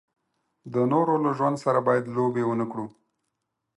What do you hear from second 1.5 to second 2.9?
سره باید لوبې و نه کړو.